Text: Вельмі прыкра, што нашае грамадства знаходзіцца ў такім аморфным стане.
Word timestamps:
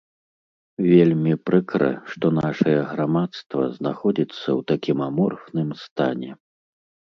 Вельмі 0.91 1.33
прыкра, 1.49 1.89
што 2.13 2.25
нашае 2.39 2.79
грамадства 2.95 3.61
знаходзіцца 3.77 4.43
ў 4.43 4.61
такім 4.75 4.97
аморфным 5.11 5.69
стане. 5.87 6.31